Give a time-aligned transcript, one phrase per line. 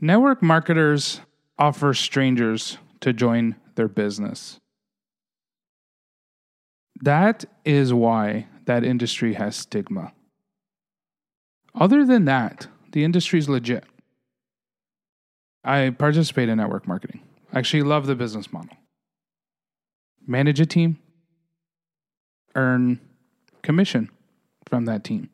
[0.00, 1.20] Network marketers
[1.58, 4.60] offer strangers to join their business.
[7.02, 10.12] That is why that industry has stigma.
[11.74, 13.84] Other than that, the industry is legit.
[15.64, 17.22] I participate in network marketing.
[17.52, 18.76] I actually love the business model.
[20.26, 20.98] Manage a team,
[22.54, 23.00] earn
[23.62, 24.10] commission
[24.66, 25.30] from that team.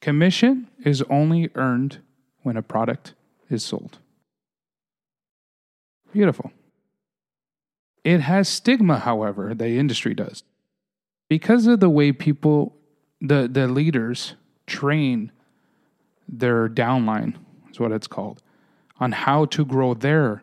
[0.00, 1.98] Commission is only earned
[2.42, 3.14] when a product
[3.50, 3.98] is sold.
[6.12, 6.52] Beautiful.
[8.04, 10.44] It has stigma, however, the industry does.
[11.28, 12.76] Because of the way people,
[13.20, 14.34] the, the leaders,
[14.66, 15.32] train
[16.28, 17.34] their downline,
[17.70, 18.42] is what it's called,
[19.00, 20.42] on how to grow their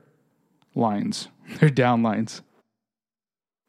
[0.75, 2.41] lines, their downlines.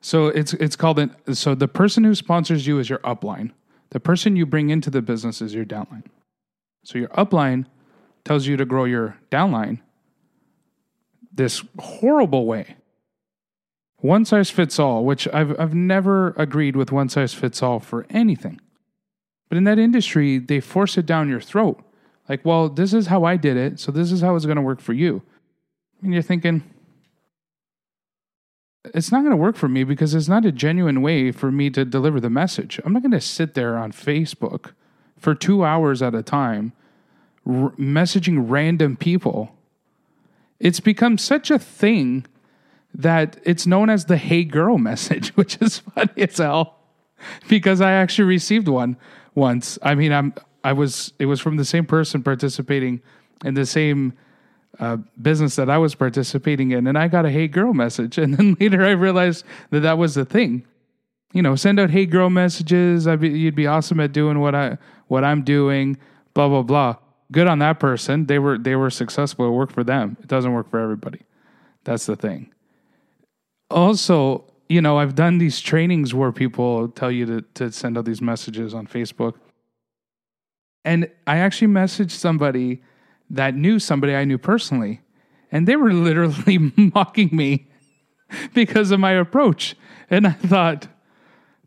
[0.00, 3.52] So it's it's called an, so the person who sponsors you is your upline.
[3.90, 6.04] The person you bring into the business is your downline.
[6.84, 7.64] So your upline
[8.24, 9.80] tells you to grow your downline
[11.32, 12.76] this horrible way.
[13.98, 18.06] One size fits all, which I've I've never agreed with one size fits all for
[18.10, 18.60] anything.
[19.48, 21.82] But in that industry, they force it down your throat.
[22.28, 24.62] Like, well, this is how I did it, so this is how it's going to
[24.62, 25.22] work for you.
[26.02, 26.62] And you're thinking,
[28.94, 31.70] it's not going to work for me because it's not a genuine way for me
[31.70, 32.80] to deliver the message.
[32.84, 34.72] I'm not going to sit there on Facebook
[35.18, 36.72] for two hours at a time
[37.46, 39.54] r- messaging random people.
[40.60, 42.26] It's become such a thing
[42.94, 46.76] that it's known as the hey girl message, which is funny as hell
[47.48, 48.96] because I actually received one
[49.34, 49.78] once.
[49.82, 53.02] I mean, I'm I was it was from the same person participating
[53.44, 54.14] in the same
[54.80, 58.34] uh, business that I was participating in, and I got a "Hey girl" message, and
[58.34, 60.64] then later I realized that that was the thing.
[61.32, 63.06] You know, send out "Hey girl" messages.
[63.06, 65.98] I'd be, you'd be awesome at doing what I what I'm doing.
[66.32, 66.96] Blah blah blah.
[67.32, 68.26] Good on that person.
[68.26, 69.46] They were they were successful.
[69.46, 70.16] It worked for them.
[70.20, 71.20] It doesn't work for everybody.
[71.84, 72.52] That's the thing.
[73.70, 78.04] Also, you know, I've done these trainings where people tell you to to send out
[78.04, 79.34] these messages on Facebook
[80.84, 82.82] and I actually messaged somebody
[83.30, 85.00] that knew somebody I knew personally,
[85.50, 87.68] and they were literally mocking me
[88.54, 89.74] because of my approach.
[90.10, 90.88] And I thought,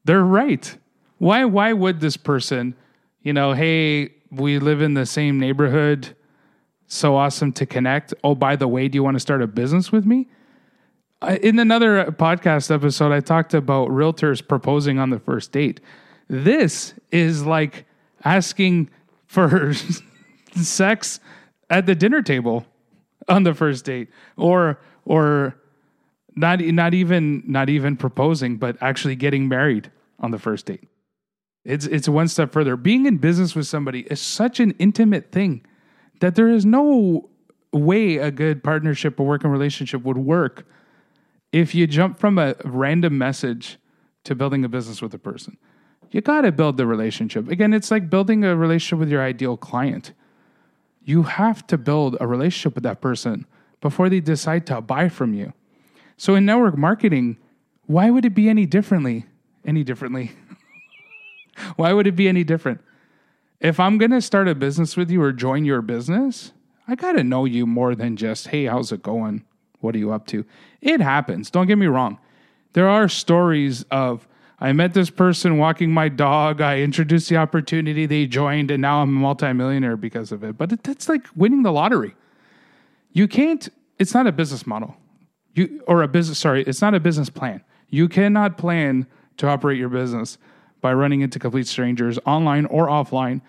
[0.06, 0.78] they're right.
[1.18, 2.76] Why why would this person,
[3.22, 6.16] you know, hey, we live in the same neighborhood,
[6.88, 8.14] so awesome to connect.
[8.24, 10.28] Oh, by the way, do you want to start a business with me?
[11.42, 15.80] in another podcast episode, I talked about realtors proposing on the first date.
[16.28, 17.86] This is like
[18.24, 18.90] asking
[19.26, 19.74] for
[20.56, 21.20] sex
[21.70, 22.66] at the dinner table
[23.28, 25.56] on the first date or or
[26.36, 30.88] not not even not even proposing but actually getting married on the first date
[31.68, 35.64] it's it's one step further being in business with somebody is such an intimate thing
[36.20, 37.30] that there is no
[37.72, 40.66] way a good partnership or working relationship would work
[41.52, 43.78] if you jump from a random message
[44.24, 45.58] to building a business with a person
[46.12, 47.50] you got to build the relationship.
[47.50, 50.14] Again, it's like building a relationship with your ideal client.
[51.04, 53.46] You have to build a relationship with that person
[53.82, 55.54] before they decide to buy from you.
[56.18, 57.38] So in network marketing,
[57.86, 59.26] why would it be any differently?
[59.66, 60.32] Any differently?
[61.76, 62.82] why would it be any different?
[63.60, 66.52] If I'm going to start a business with you or join your business,
[66.88, 69.44] I got to know you more than just, hey, how's it going?
[69.80, 70.46] What are you up to?
[70.82, 71.50] It happens.
[71.50, 72.20] Don't get me wrong.
[72.74, 74.28] There are stories of
[74.60, 76.62] I met this person walking my dog.
[76.62, 78.06] I introduced the opportunity.
[78.06, 80.58] They joined, and now I'm a multimillionaire because of it.
[80.58, 82.16] But it, that's like winning the lottery.
[83.12, 83.70] You can't.
[84.00, 84.98] It's not a business model.
[85.54, 86.40] You or a business.
[86.40, 87.64] Sorry, it's not a business plan.
[87.90, 89.06] You cannot plan
[89.38, 90.40] to operate your business
[90.82, 93.42] by running into complete strangers, online or offline,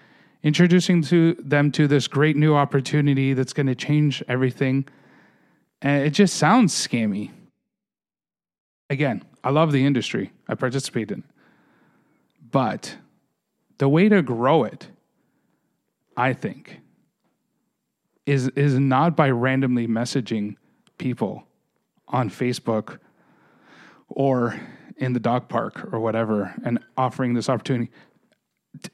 [0.42, 4.86] introducing to them to this great new opportunity that's going to change everything.
[5.82, 7.30] And it just sounds scammy.
[8.90, 10.32] Again, I love the industry.
[10.48, 11.24] I participate in it.
[12.50, 12.96] But
[13.78, 14.88] the way to grow it,
[16.16, 16.80] I think,
[18.26, 20.56] is is not by randomly messaging
[20.98, 21.44] people
[22.08, 22.98] on Facebook
[24.08, 24.58] or
[24.98, 27.90] in the dog park or whatever and offering this opportunity.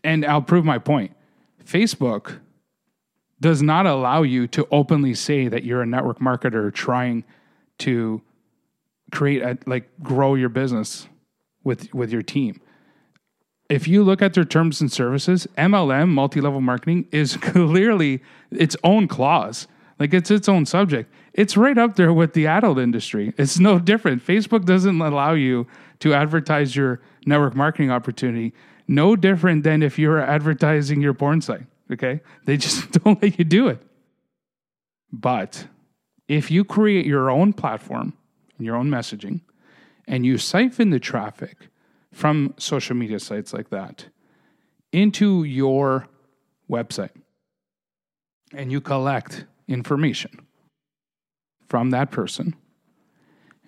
[0.02, 1.12] And I'll prove my point.
[1.64, 2.38] Facebook
[3.40, 7.24] does not allow you to openly say that you're a network marketer trying
[7.78, 8.22] to
[9.12, 11.08] create a, like grow your business
[11.62, 12.60] with with your team.
[13.68, 19.08] If you look at their terms and services, MLM, multi-level marketing, is clearly its own
[19.08, 19.66] clause.
[19.98, 21.12] Like it's its own subject.
[21.32, 23.32] It's right up there with the adult industry.
[23.36, 24.24] It's no different.
[24.24, 25.66] Facebook doesn't allow you
[26.00, 28.52] to advertise your network marketing opportunity.
[28.88, 31.66] No different than if you're advertising your porn site.
[31.92, 33.80] Okay, they just don't let you do it.
[35.12, 35.66] But
[36.26, 38.14] if you create your own platform,
[38.56, 39.40] and your own messaging,
[40.06, 41.68] and you siphon the traffic
[42.12, 44.06] from social media sites like that
[44.92, 46.06] into your
[46.70, 47.10] website
[48.52, 50.46] and you collect information
[51.68, 52.54] from that person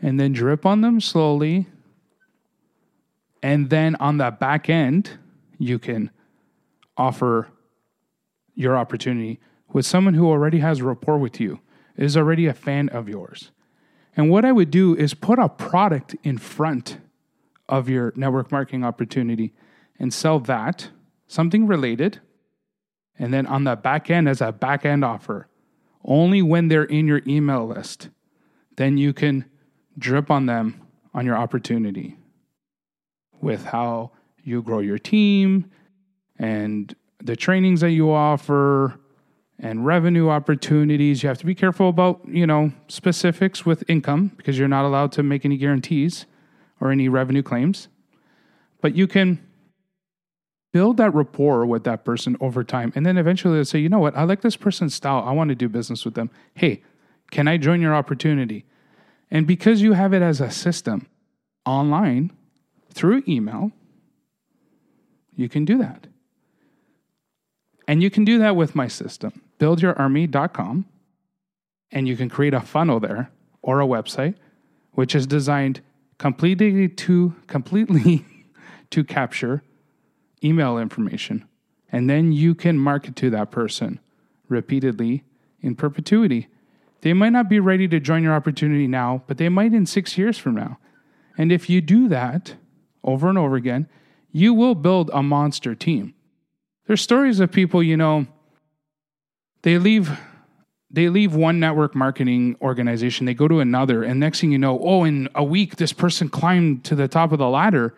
[0.01, 1.67] and then drip on them slowly
[3.43, 5.19] and then on the back end
[5.59, 6.11] you can
[6.97, 7.49] offer
[8.55, 9.39] your opportunity
[9.73, 11.61] with someone who already has rapport with you
[11.97, 13.51] is already a fan of yours
[14.17, 16.99] and what i would do is put a product in front
[17.69, 19.53] of your network marketing opportunity
[19.99, 20.91] and sell that,
[21.27, 22.21] something related.
[23.19, 25.49] And then on the back end, as a back end offer,
[26.07, 28.09] only when they're in your email list,
[28.77, 29.45] then you can
[29.99, 30.81] drip on them
[31.13, 32.17] on your opportunity
[33.41, 34.13] with how
[34.43, 35.71] you grow your team
[36.39, 38.99] and the trainings that you offer
[39.59, 41.23] and revenue opportunities.
[41.23, 45.13] You have to be careful about, you know, specifics with income because you're not allowed
[45.13, 46.27] to make any guarantees
[46.81, 47.89] or any revenue claims.
[48.81, 49.46] But you can
[50.73, 52.93] build that rapport with that person over time.
[52.95, 55.25] And then eventually they'll say, you know what, I like this person's style.
[55.27, 56.31] I want to do business with them.
[56.55, 56.83] Hey,
[57.31, 58.65] can I join your opportunity?
[59.31, 61.07] And because you have it as a system
[61.65, 62.33] online
[62.93, 63.73] through email,
[65.35, 66.07] you can do that.
[67.89, 70.87] And you can do that with my system, buildyourarmy.com.
[71.93, 73.31] And you can create a funnel there
[73.63, 74.35] or a website,
[74.93, 75.81] which is designed
[76.19, 78.25] completely to completely
[78.91, 79.63] to capture
[80.43, 81.47] email information
[81.91, 84.01] and then you can market to that person
[84.49, 85.25] repeatedly
[85.61, 86.49] in perpetuity.
[87.01, 90.19] They might not be ready to join your opportunity now but they might in 6
[90.19, 90.79] years from now.
[91.39, 92.55] And if you do that
[93.05, 93.89] over and over again
[94.33, 96.15] you will build a monster team.
[96.87, 98.27] There's stories of people you know
[99.63, 100.19] they leave
[100.91, 104.79] they leave one network marketing organization, they go to another, and next thing you know,
[104.81, 107.95] oh, in a week, this person climbed to the top of the ladder.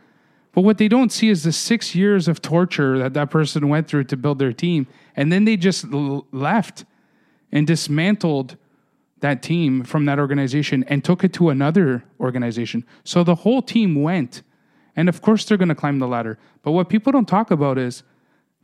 [0.53, 3.87] But what they don't see is the six years of torture that that person went
[3.87, 4.87] through to build their team.
[5.15, 6.85] And then they just l- left
[7.53, 8.57] and dismantled
[9.21, 12.85] that team from that organization and took it to another organization.
[13.05, 14.43] So the whole team went.
[14.97, 16.39] And of course, they're going to climb the ladder.
[16.63, 18.03] But what people don't talk about is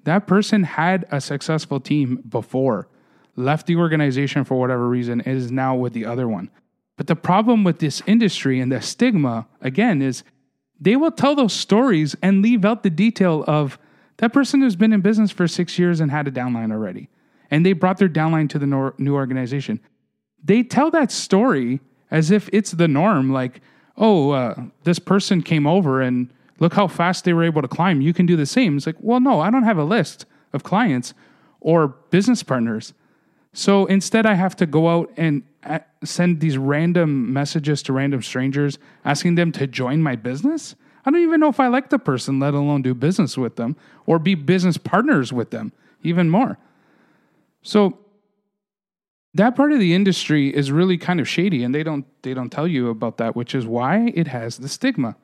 [0.05, 2.89] that person had a successful team before
[3.37, 6.51] left the organization for whatever reason, is now with the other one.
[6.97, 10.23] But the problem with this industry and the stigma, again, is
[10.81, 13.79] they will tell those stories and leave out the detail of
[14.19, 17.09] that person who's been in business for six years and had a downline already.
[17.51, 19.81] And they brought their downline to the new organization.
[20.43, 21.81] They tell that story
[22.11, 23.61] as if it's the norm, like,
[23.97, 28.01] oh, uh, this person came over and look how fast they were able to climb.
[28.01, 28.77] You can do the same.
[28.77, 31.15] It's like, well, no, I don't have a list of clients
[31.61, 32.93] or business partners
[33.55, 38.21] so instead, I have to go out and uh, send these random messages to random
[38.21, 40.75] strangers asking them to join my business.
[41.07, 43.77] I don't even know if I like the person, let alone do business with them
[44.07, 45.73] or be business partners with them,
[46.03, 46.59] even more.
[47.63, 47.97] So
[49.35, 52.51] that part of the industry is really kind of shady and they don't they don't
[52.51, 55.15] tell you about that, which is why it has the stigma.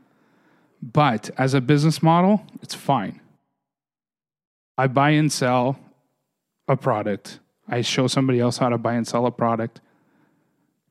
[0.81, 3.21] But as a business model, it's fine.
[4.79, 5.81] I buy and sell
[6.69, 7.41] a product
[7.71, 9.81] I show somebody else how to buy and sell a product.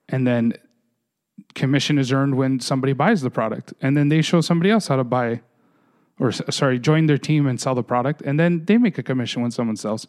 [0.08, 0.54] And then
[1.54, 3.74] commission is earned when somebody buys the product.
[3.82, 5.42] And then they show somebody else how to buy,
[6.20, 8.22] or sorry, join their team and sell the product.
[8.22, 10.08] And then they make a commission when someone sells.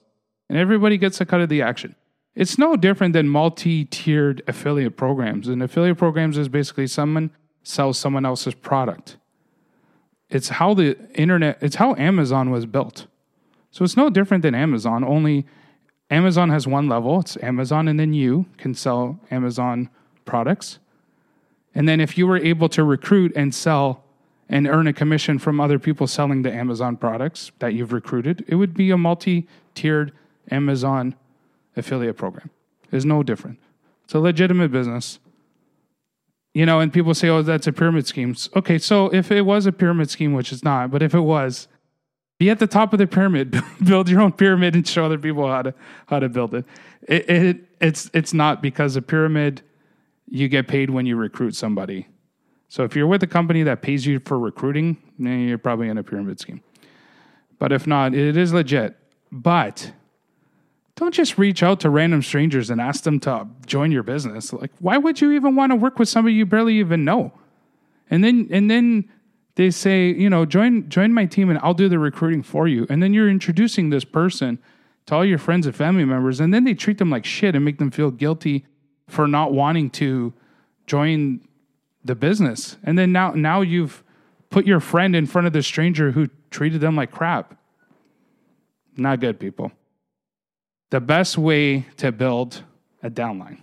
[0.49, 1.97] And everybody gets a cut of the action.
[2.37, 5.49] It's no different than multi tiered affiliate programs.
[5.49, 7.31] And affiliate programs is basically someone
[7.65, 9.17] sells someone else's product.
[10.29, 13.07] It's how the internet, it's how Amazon was built.
[13.73, 15.47] So it's no different than Amazon, only
[16.11, 17.21] Amazon has one level.
[17.21, 19.89] It's Amazon, and then you can sell Amazon
[20.25, 20.79] products.
[21.75, 24.03] And then if you were able to recruit and sell
[24.49, 28.57] and earn a commission from other people selling the Amazon products that you've recruited, it
[28.57, 30.13] would be a multi tiered
[30.51, 31.15] Amazon
[31.77, 32.51] affiliate program.
[32.91, 33.59] It's no different.
[34.05, 35.21] It's a legitimate business.
[36.53, 38.35] You know, and people say, oh, that's a pyramid scheme.
[38.57, 41.69] Okay, so if it was a pyramid scheme, which it's not, but if it was,
[42.41, 45.47] be at the top of the pyramid, build your own pyramid, and show other people
[45.47, 45.75] how to
[46.07, 46.65] how to build it.
[47.03, 47.57] It, it.
[47.81, 49.63] It's it's not because a pyramid
[50.27, 52.09] you get paid when you recruit somebody.
[52.69, 55.99] So if you're with a company that pays you for recruiting, then you're probably in
[55.99, 56.63] a pyramid scheme.
[57.59, 58.97] But if not, it is legit.
[59.31, 59.93] But
[60.95, 64.53] don't just reach out to random strangers and ask them to join your business.
[64.53, 67.33] Like, why would you even want to work with somebody you barely even know?
[68.09, 69.11] And then and then
[69.57, 72.87] they say, you know, join join my team and I'll do the recruiting for you.
[72.89, 74.59] And then you're introducing this person
[75.07, 77.65] to all your friends and family members, and then they treat them like shit and
[77.65, 78.67] make them feel guilty
[79.09, 80.33] for not wanting to
[80.87, 81.41] join
[82.05, 82.77] the business.
[82.85, 84.05] And then now now you've
[84.51, 87.57] put your friend in front of the stranger who treated them like crap.
[88.97, 89.73] Not good, people.
[90.91, 92.65] The best way to build
[93.03, 93.61] a downline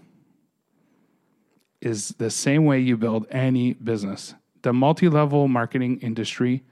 [1.81, 4.33] is the same way you build any business.
[4.61, 6.63] The multi level marketing industry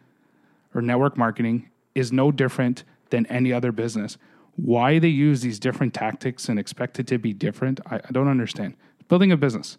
[0.74, 4.18] or network marketing is no different than any other business.
[4.56, 8.27] Why they use these different tactics and expect it to be different, I, I don't
[8.27, 8.75] understand.
[9.08, 9.77] Building a business,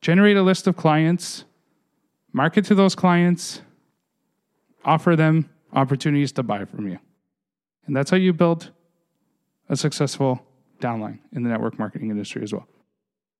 [0.00, 1.44] generate a list of clients,
[2.32, 3.62] market to those clients,
[4.84, 6.98] offer them opportunities to buy from you.
[7.86, 8.70] And that's how you build
[9.68, 10.44] a successful
[10.80, 12.66] downline in the network marketing industry as well.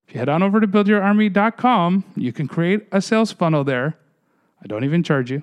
[0.06, 3.96] If you head on over to buildyourarmy.com, you can create a sales funnel there.
[4.62, 5.42] I don't even charge you.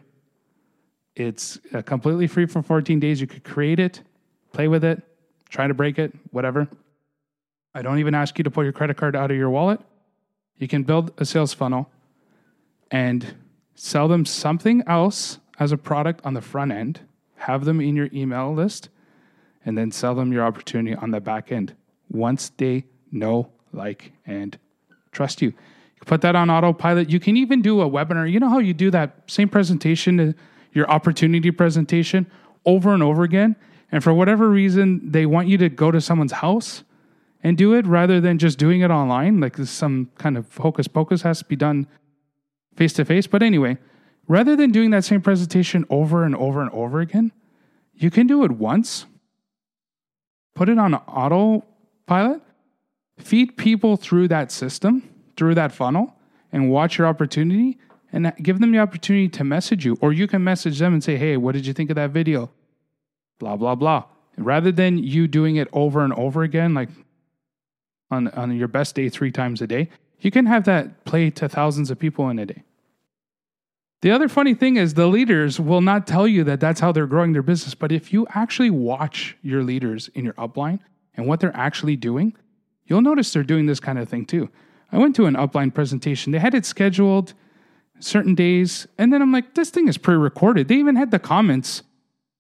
[1.16, 3.20] It's uh, completely free for 14 days.
[3.20, 4.02] You could create it,
[4.54, 5.02] play with it,
[5.50, 6.68] try to break it, whatever.
[7.74, 9.80] I don't even ask you to pull your credit card out of your wallet.
[10.58, 11.90] You can build a sales funnel
[12.90, 13.36] and
[13.76, 17.02] sell them something else as a product on the front end,
[17.36, 18.90] have them in your email list,
[19.66, 21.76] and then sell them your opportunity on the back end
[22.10, 24.58] once they know, like, and
[25.12, 25.50] trust you.
[25.50, 27.10] You put that on autopilot.
[27.10, 28.32] You can even do a webinar.
[28.32, 30.34] You know how you do that same presentation, uh,
[30.74, 32.26] your opportunity presentation,
[32.66, 33.56] over and over again?
[33.92, 36.84] And for whatever reason, they want you to go to someone's house
[37.44, 39.40] and do it rather than just doing it online.
[39.40, 41.88] Like some kind of hocus pocus has to be done
[42.76, 43.28] face to face.
[43.28, 43.78] But anyway,
[44.28, 47.32] rather than doing that same presentation over and over and over again,
[47.94, 49.06] you can do it once,
[50.56, 52.42] put it on autopilot,
[53.18, 56.16] feed people through that system, through that funnel,
[56.52, 57.78] and watch your opportunity
[58.14, 59.98] and give them the opportunity to message you.
[60.02, 62.50] Or you can message them and say, hey, what did you think of that video?
[63.40, 64.06] Blah, blah, blah.
[64.38, 66.90] Rather than you doing it over and over again, like
[68.10, 69.90] on, on your best day three times a day,
[70.20, 72.64] you can have that play to thousands of people in a day.
[74.02, 77.08] The other funny thing is the leaders will not tell you that that's how they're
[77.08, 80.80] growing their business, but if you actually watch your leaders in your upline
[81.14, 82.36] and what they're actually doing,
[82.92, 84.50] you'll notice they're doing this kind of thing too.
[84.92, 86.34] I went to an upline presentation.
[86.34, 87.34] They had it scheduled
[88.00, 90.68] certain days, and then I'm like, this thing is pre-recorded.
[90.68, 91.84] They even had the comments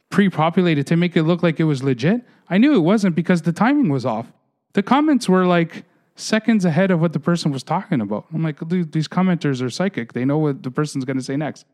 [0.09, 2.21] pre-populated to make it look like it was legit.
[2.49, 4.27] I knew it wasn't because the timing was off.
[4.73, 8.25] The comments were like seconds ahead of what the person was talking about.
[8.33, 8.59] I'm like,
[8.91, 10.11] these commenters are psychic.
[10.11, 11.65] They know what the person's going to say next.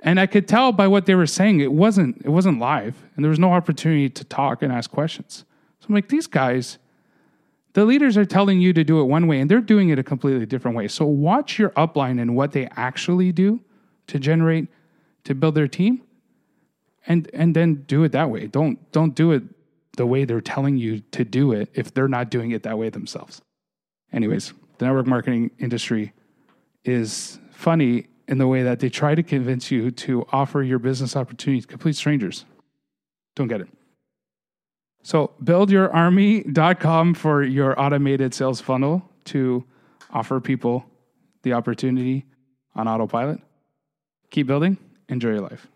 [0.00, 3.24] And I could tell by what they were saying it wasn't it wasn't live and
[3.24, 5.44] there was no opportunity to talk and ask questions.
[5.80, 6.78] So I'm like, these guys,
[7.74, 10.02] the leaders are telling you to do it one way and they're doing it a
[10.02, 10.88] completely different way.
[10.88, 13.60] So watch your upline and what they actually do
[14.08, 14.68] to generate
[15.24, 16.02] to build their team
[17.06, 18.46] and and then do it that way.
[18.46, 19.42] Don't don't do it
[19.96, 22.88] the way they're telling you to do it if they're not doing it that way
[22.88, 23.40] themselves.
[24.12, 26.12] Anyways, the network marketing industry
[26.84, 31.16] is funny in the way that they try to convince you to offer your business
[31.16, 32.44] opportunities to complete strangers.
[33.34, 33.68] Don't get it.
[35.02, 39.64] So, buildyourarmy.com for your automated sales funnel to
[40.10, 40.84] offer people
[41.42, 42.24] the opportunity
[42.74, 43.40] on autopilot.
[44.30, 44.78] Keep building,
[45.08, 45.66] enjoy your life.